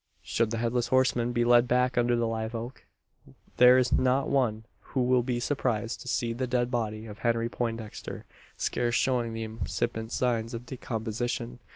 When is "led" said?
1.45-1.67